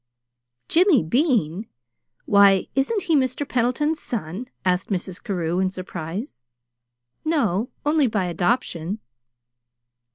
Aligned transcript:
"Jimmy 0.67 1.03
BEAN! 1.03 1.67
Why, 2.25 2.65
isn't 2.73 3.03
he 3.03 3.15
Mr. 3.15 3.47
Pendleton's 3.47 3.99
son?" 3.99 4.47
asked 4.65 4.87
Mrs. 4.89 5.23
Carew, 5.23 5.59
in 5.59 5.69
surprise. 5.69 6.41
"No, 7.23 7.69
only 7.85 8.07
by 8.07 8.25
adoption." 8.25 8.97